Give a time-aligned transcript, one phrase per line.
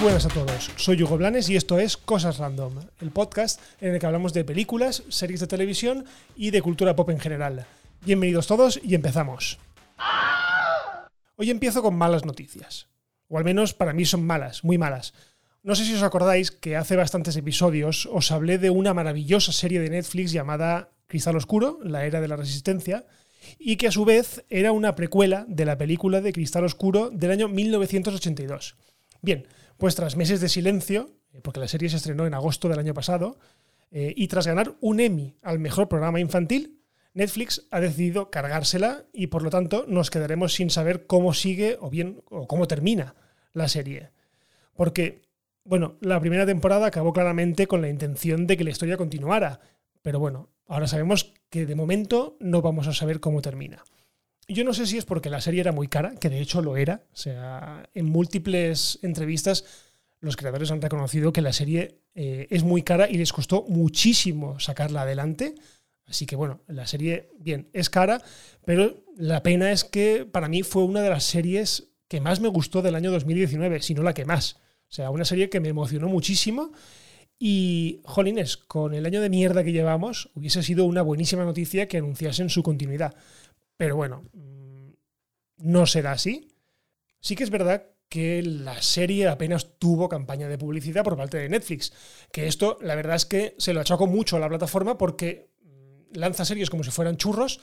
[0.00, 2.72] buenas a todos, soy Hugo Blanes y esto es Cosas Random,
[3.02, 6.06] el podcast en el que hablamos de películas, series de televisión
[6.36, 7.66] y de cultura pop en general.
[8.06, 9.58] Bienvenidos todos y empezamos.
[11.36, 12.88] Hoy empiezo con malas noticias,
[13.28, 15.12] o al menos para mí son malas, muy malas.
[15.62, 19.80] No sé si os acordáis que hace bastantes episodios os hablé de una maravillosa serie
[19.80, 23.04] de Netflix llamada Cristal Oscuro, la era de la resistencia,
[23.58, 27.32] y que a su vez era una precuela de la película de Cristal Oscuro del
[27.32, 28.76] año 1982.
[29.20, 29.46] Bien,
[29.80, 32.94] pues tras meses de silencio, eh, porque la serie se estrenó en agosto del año
[32.94, 33.38] pasado,
[33.90, 36.80] eh, y tras ganar un Emmy al mejor programa infantil,
[37.14, 41.90] Netflix ha decidido cargársela y por lo tanto nos quedaremos sin saber cómo sigue o
[41.90, 43.16] bien o cómo termina
[43.52, 44.10] la serie.
[44.74, 45.22] Porque,
[45.64, 49.60] bueno, la primera temporada acabó claramente con la intención de que la historia continuara,
[50.02, 53.82] pero bueno, ahora sabemos que de momento no vamos a saber cómo termina.
[54.52, 56.76] Yo no sé si es porque la serie era muy cara, que de hecho lo
[56.76, 57.02] era.
[57.12, 59.64] O sea, en múltiples entrevistas
[60.20, 64.60] los creadores han reconocido que la serie eh, es muy cara y les costó muchísimo
[64.60, 65.54] sacarla adelante.
[66.06, 68.20] Así que bueno, la serie, bien, es cara,
[68.64, 72.48] pero la pena es que para mí fue una de las series que más me
[72.48, 74.56] gustó del año 2019, si no la que más.
[74.88, 76.72] O sea, una serie que me emocionó muchísimo.
[77.38, 81.96] Y, jolines, con el año de mierda que llevamos, hubiese sido una buenísima noticia que
[81.96, 83.14] anunciasen su continuidad.
[83.80, 84.90] Pero bueno, mm,
[85.56, 86.52] no será así.
[87.18, 91.48] Sí que es verdad que la serie apenas tuvo campaña de publicidad por parte de
[91.48, 91.90] Netflix.
[92.30, 96.18] Que esto, la verdad es que se lo achaco mucho a la plataforma porque mm,
[96.18, 97.58] lanza series como si fueran churros.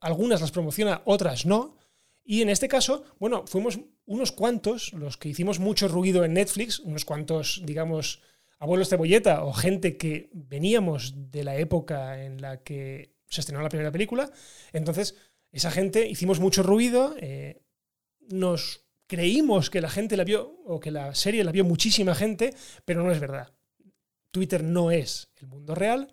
[0.00, 1.76] Algunas las promociona, otras no.
[2.24, 6.80] Y en este caso, bueno, fuimos unos cuantos los que hicimos mucho ruido en Netflix,
[6.80, 8.20] unos cuantos, digamos,
[8.58, 13.68] abuelos cebolleta o gente que veníamos de la época en la que se estrenó la
[13.68, 14.28] primera película.
[14.72, 15.14] Entonces,
[15.52, 17.62] esa gente hicimos mucho ruido, eh,
[18.28, 22.54] nos creímos que la gente la vio o que la serie la vio muchísima gente,
[22.84, 23.52] pero no es verdad.
[24.30, 26.12] Twitter no es el mundo real,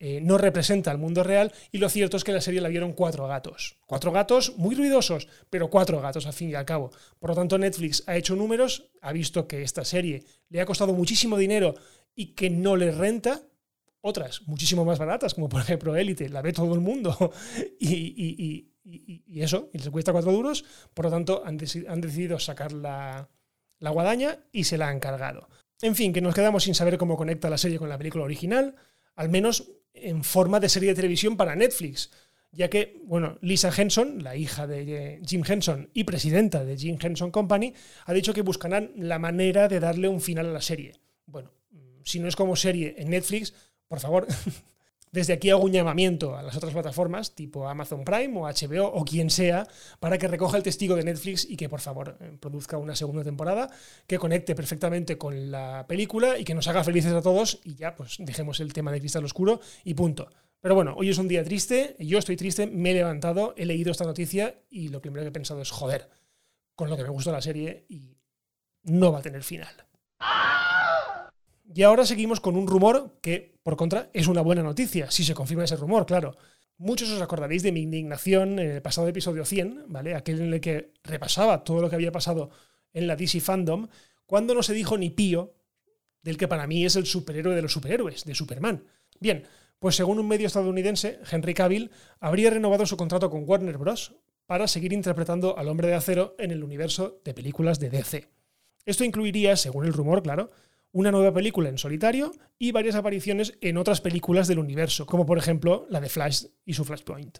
[0.00, 2.92] eh, no representa el mundo real y lo cierto es que la serie la vieron
[2.92, 3.76] cuatro gatos.
[3.86, 6.90] Cuatro gatos muy ruidosos, pero cuatro gatos al fin y al cabo.
[7.18, 10.92] Por lo tanto, Netflix ha hecho números, ha visto que esta serie le ha costado
[10.92, 11.74] muchísimo dinero
[12.14, 13.42] y que no le renta,
[14.00, 17.32] otras muchísimo más baratas, como por ejemplo Elite, la ve todo el mundo
[17.80, 18.70] y,
[19.34, 20.64] eso, y les cuesta cuatro duros,
[20.94, 23.28] por lo tanto han, decidido sacar la,
[23.78, 25.48] la guadaña y se la han cargado.
[25.82, 28.74] En fin, que nos quedamos sin saber cómo conecta la serie con la película original,
[29.14, 32.10] al menos en forma de serie de televisión para Netflix,
[32.50, 37.30] ya que, bueno, Lisa Henson, la hija de Jim Henson y presidenta de Jim Henson
[37.30, 37.74] Company,
[38.06, 40.94] ha dicho que buscarán la manera de darle un final a la serie.
[41.26, 41.52] Bueno,
[42.04, 43.54] si no es como serie en Netflix,
[43.88, 44.26] por favor,
[45.12, 49.04] desde aquí hago un llamamiento a las otras plataformas, tipo Amazon Prime o HBO o
[49.04, 49.66] quien sea,
[50.00, 53.24] para que recoja el testigo de Netflix y que por favor eh, produzca una segunda
[53.24, 53.70] temporada
[54.06, 57.96] que conecte perfectamente con la película y que nos haga felices a todos y ya
[57.96, 60.28] pues dejemos el tema de Cristal Oscuro y punto.
[60.60, 63.92] Pero bueno, hoy es un día triste, yo estoy triste, me he levantado, he leído
[63.92, 66.10] esta noticia y lo primero que he pensado es joder,
[66.74, 68.16] con lo que me gustó la serie y
[68.82, 69.74] no va a tener final.
[71.74, 75.34] Y ahora seguimos con un rumor que, por contra, es una buena noticia, si se
[75.34, 76.36] confirma ese rumor, claro.
[76.78, 80.14] Muchos os acordaréis de mi indignación en el pasado episodio 100, ¿vale?
[80.14, 82.50] Aquel en el que repasaba todo lo que había pasado
[82.92, 83.88] en la DC Fandom,
[84.24, 85.54] cuando no se dijo ni pío
[86.22, 88.84] del que para mí es el superhéroe de los superhéroes, de Superman.
[89.20, 89.44] Bien,
[89.78, 91.90] pues según un medio estadounidense, Henry Cavill
[92.20, 94.14] habría renovado su contrato con Warner Bros.
[94.46, 98.28] para seguir interpretando al hombre de acero en el universo de películas de DC.
[98.86, 100.50] Esto incluiría, según el rumor, claro,
[100.92, 105.38] una nueva película en solitario y varias apariciones en otras películas del universo, como por
[105.38, 107.38] ejemplo la de Flash y su Flashpoint.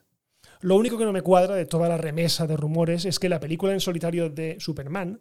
[0.60, 3.40] Lo único que no me cuadra de toda la remesa de rumores es que la
[3.40, 5.20] película en solitario de Superman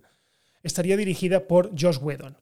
[0.64, 2.38] estaría dirigida por Josh Whedon.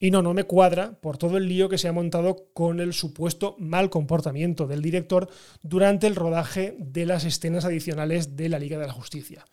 [0.00, 2.92] Y no, no me cuadra por todo el lío que se ha montado con el
[2.92, 5.28] supuesto mal comportamiento del director
[5.62, 9.44] durante el rodaje de las escenas adicionales de la Liga de la Justicia.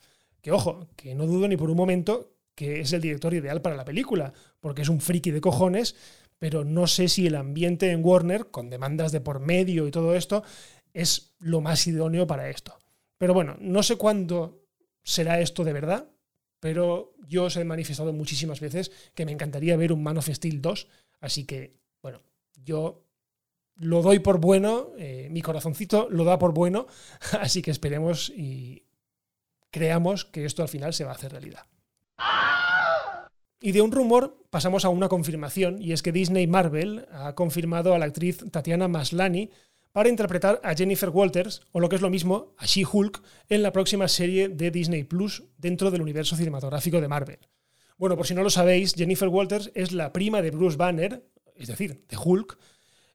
[0.42, 3.76] Que ojo, que no dudo ni por un momento que es el director ideal para
[3.76, 5.96] la película, porque es un friki de cojones,
[6.40, 10.16] pero no sé si el ambiente en Warner, con demandas de por medio y todo
[10.16, 10.44] esto,
[10.94, 12.80] es lo más idóneo para esto.
[13.18, 14.66] Pero bueno, no sé cuándo
[15.04, 16.10] será esto de verdad,
[16.60, 20.62] pero yo os he manifestado muchísimas veces que me encantaría ver un Man of Steel
[20.62, 20.88] 2,
[21.20, 22.22] así que, bueno,
[22.64, 23.06] yo
[23.76, 26.88] lo doy por bueno, eh, mi corazoncito lo da por bueno,
[27.40, 28.84] así que esperemos y
[29.70, 31.66] creamos que esto al final se va a hacer realidad.
[33.62, 37.94] Y de un rumor pasamos a una confirmación, y es que Disney Marvel ha confirmado
[37.94, 39.50] a la actriz Tatiana Maslany
[39.92, 43.72] para interpretar a Jennifer Walters, o lo que es lo mismo, a She-Hulk, en la
[43.72, 47.40] próxima serie de Disney Plus dentro del universo cinematográfico de Marvel.
[47.98, 51.26] Bueno, por si no lo sabéis, Jennifer Walters es la prima de Bruce Banner,
[51.56, 52.58] es decir, de Hulk,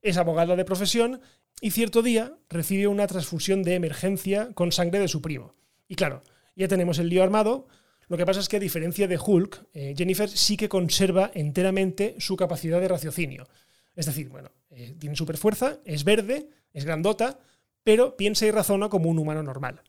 [0.01, 1.21] es abogada de profesión
[1.61, 5.55] y cierto día recibe una transfusión de emergencia con sangre de su primo.
[5.87, 6.23] Y claro,
[6.57, 7.69] ya tenemos el lío armado.
[8.11, 12.17] Lo que pasa es que a diferencia de Hulk, eh, Jennifer sí que conserva enteramente
[12.19, 13.47] su capacidad de raciocinio.
[13.95, 17.39] Es decir, bueno, eh, tiene super fuerza, es verde, es grandota,
[17.85, 19.83] pero piensa y razona como un humano normal.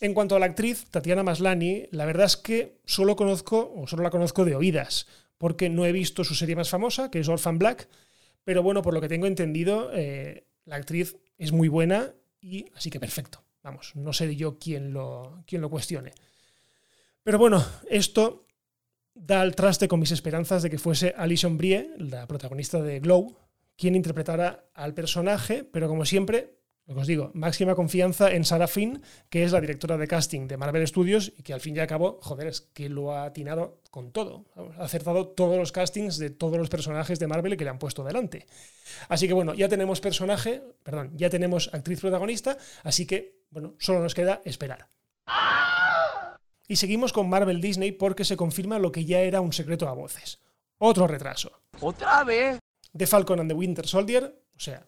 [0.00, 4.02] En cuanto a la actriz, Tatiana Maslani, la verdad es que solo conozco, o solo
[4.02, 5.06] la conozco de oídas,
[5.38, 7.88] porque no he visto su serie más famosa, que es Orphan Black,
[8.42, 12.90] pero bueno, por lo que tengo entendido, eh, la actriz es muy buena y así
[12.90, 13.44] que perfecto.
[13.62, 16.14] Vamos, no sé yo quién lo, quién lo cuestione.
[17.30, 18.48] Pero bueno, esto
[19.14, 23.36] da al traste con mis esperanzas de que fuese Alison Brie, la protagonista de Glow,
[23.76, 28.66] quien interpretara al personaje, pero como siempre, lo que os digo, máxima confianza en Sarah
[28.66, 31.78] Finn, que es la directora de casting de Marvel Studios y que al fin y
[31.78, 34.46] al cabo, joder, es que lo ha atinado con todo.
[34.56, 38.02] Ha acertado todos los castings de todos los personajes de Marvel que le han puesto
[38.02, 38.48] delante.
[39.08, 44.00] Así que bueno, ya tenemos personaje, perdón, ya tenemos actriz protagonista, así que, bueno, solo
[44.00, 44.88] nos queda esperar.
[46.70, 49.92] Y seguimos con Marvel Disney porque se confirma lo que ya era un secreto a
[49.92, 50.38] voces.
[50.78, 51.50] Otro retraso.
[51.80, 52.60] ¿Otra vez?
[52.96, 54.86] The Falcon and the Winter Soldier, o sea,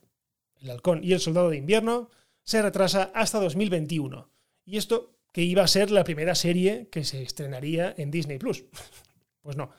[0.61, 2.09] el Halcón y el Soldado de Invierno,
[2.45, 4.31] se retrasa hasta 2021.
[4.65, 8.65] Y esto que iba a ser la primera serie que se estrenaría en Disney Plus.
[9.43, 9.73] Pues no.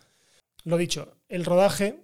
[0.66, 2.04] Lo dicho, el rodaje,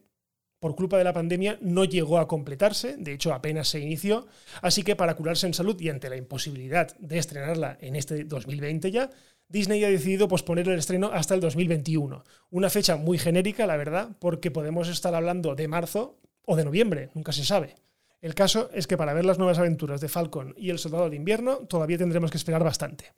[0.60, 4.28] por culpa de la pandemia, no llegó a completarse, de hecho apenas se inició,
[4.62, 8.92] así que para curarse en salud y ante la imposibilidad de estrenarla en este 2020
[8.92, 9.10] ya,
[9.48, 12.24] Disney ha decidido posponer el estreno hasta el 2021.
[12.52, 17.10] Una fecha muy genérica, la verdad, porque podemos estar hablando de marzo o de noviembre,
[17.16, 17.76] nunca se sabe.
[18.22, 21.16] El caso es que para ver las nuevas aventuras de Falcon y el Soldado de
[21.16, 23.14] Invierno todavía tendremos que esperar bastante.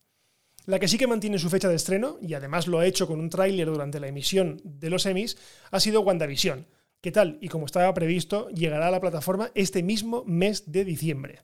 [0.67, 3.19] La que sí que mantiene su fecha de estreno, y además lo ha hecho con
[3.19, 5.37] un tráiler durante la emisión de los Emmys,
[5.71, 6.67] ha sido WandaVision,
[7.01, 11.39] que tal y como estaba previsto llegará a la plataforma este mismo mes de diciembre.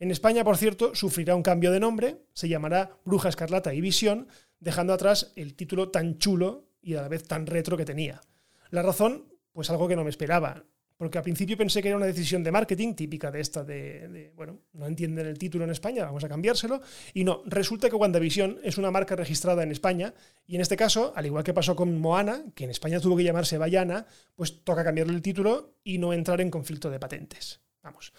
[0.00, 4.28] En España, por cierto, sufrirá un cambio de nombre, se llamará Bruja Escarlata y Visión,
[4.58, 8.20] dejando atrás el título tan chulo y a la vez tan retro que tenía.
[8.70, 10.64] La razón, pues algo que no me esperaba
[10.96, 14.60] porque al principio pensé que era una decisión de marketing típica de esta de, bueno,
[14.74, 16.80] no entienden el título en España, vamos a cambiárselo.
[17.12, 20.14] Y no, resulta que WandaVision es una marca registrada en España
[20.46, 23.24] y en este caso, al igual que pasó con Moana, que en España tuvo que
[23.24, 24.06] llamarse Bayana,
[24.36, 27.60] pues toca cambiarle el título y no entrar en conflicto de patentes.
[27.82, 28.12] Vamos.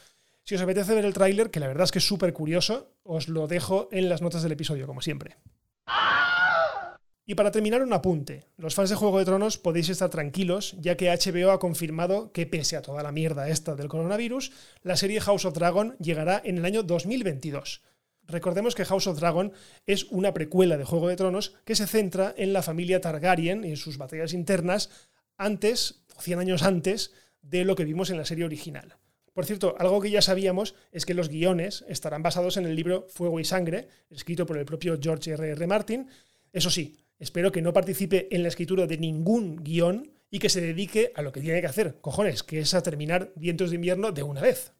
[0.44, 3.30] Si os apetece ver el tráiler, que la verdad es que es súper curioso, os
[3.30, 5.38] lo dejo en las notas del episodio, como siempre.
[7.27, 8.44] Y para terminar, un apunte.
[8.56, 12.45] Los fans de Juego de Tronos podéis estar tranquilos, ya que HBO ha confirmado que,
[12.45, 14.51] pese a toda la mierda esta del coronavirus,
[14.83, 17.81] la serie House of Dragon llegará en el año 2022.
[18.27, 19.54] Recordemos que House of Dragon
[19.88, 23.69] es una precuela de Juego de Tronos que se centra en la familia Targaryen y
[23.69, 24.89] en sus batallas internas
[25.38, 27.12] antes, o 100 años antes,
[27.42, 28.98] de lo que vimos en la serie original.
[29.33, 33.07] Por cierto, algo que ya sabíamos es que los guiones estarán basados en el libro
[33.10, 35.50] Fuego y Sangre, escrito por el propio George R.
[35.50, 35.68] R.
[35.68, 36.07] Martin.
[36.54, 40.62] Eso sí, Espero que no participe en la escritura de ningún guion y que se
[40.62, 44.12] dedique a lo que tiene que hacer, cojones, que es a terminar Vientos de invierno
[44.12, 44.73] de una vez.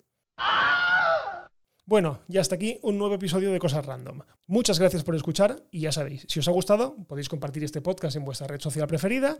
[1.88, 4.22] Bueno, ya hasta aquí un nuevo episodio de Cosas Random.
[4.48, 8.16] Muchas gracias por escuchar y ya sabéis, si os ha gustado, podéis compartir este podcast
[8.18, 9.38] en vuestra red social preferida,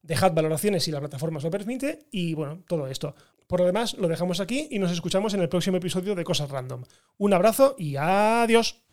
[0.00, 3.16] dejad valoraciones si la plataforma os lo permite y bueno, todo esto.
[3.48, 6.48] Por lo demás, lo dejamos aquí y nos escuchamos en el próximo episodio de Cosas
[6.48, 6.84] Random.
[7.18, 8.84] Un abrazo y adiós.